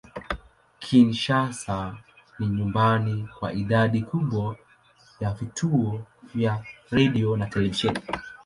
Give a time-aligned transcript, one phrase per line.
[0.83, 1.79] Kinshasa
[2.39, 4.55] ni nyumbani kwa idadi kubwa
[5.19, 7.99] ya vituo vya redio na televisheni.